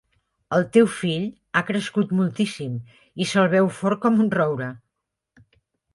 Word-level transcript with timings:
El 0.55 0.63
teu 0.77 0.87
fill 0.93 1.27
ha 1.59 1.63
crescut 1.67 2.15
moltíssim 2.21 2.79
i 3.27 3.31
se'l 3.33 3.53
veu 3.55 3.73
fort 3.81 4.05
com 4.07 4.21
un 4.25 4.37
roure. 4.41 4.71